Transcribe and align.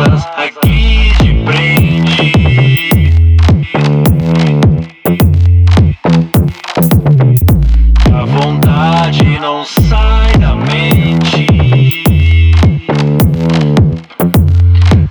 asas, 0.00 0.26
aqui 0.36 1.12
te 1.18 1.34
prende. 1.44 2.32
A 8.12 8.24
vontade 8.24 9.38
não 9.40 9.64
sai 9.64 10.38
da 10.38 10.54
mente. 10.54 11.46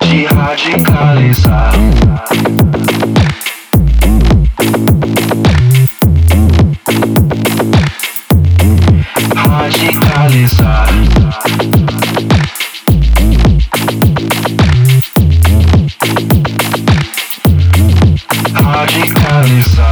Radicalizar. 0.00 1.72
Radicalizar. 1.72 1.91
Radicalizar. 19.42 19.82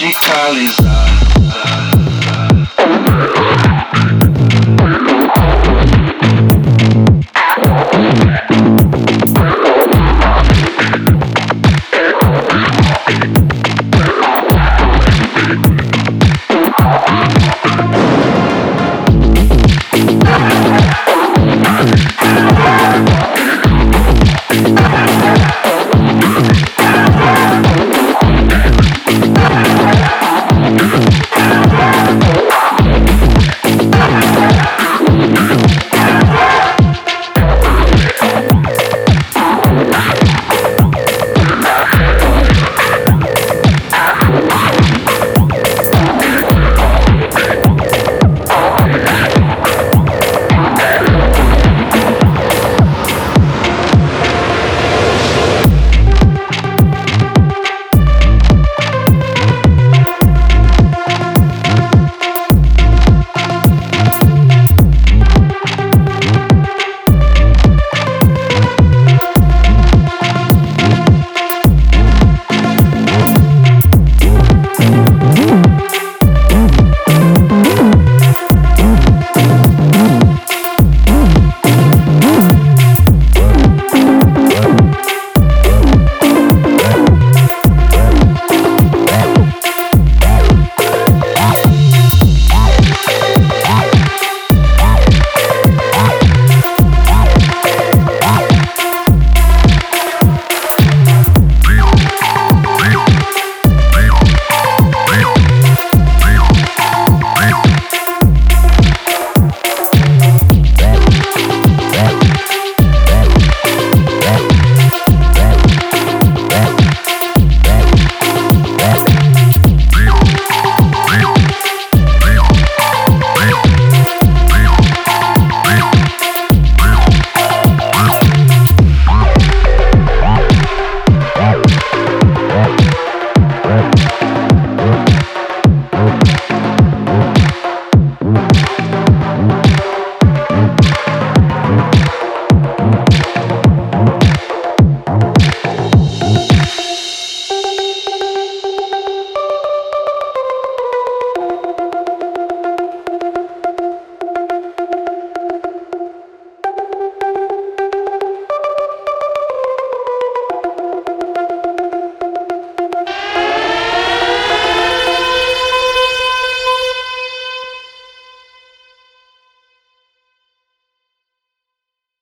musicalizar. 0.00 1.10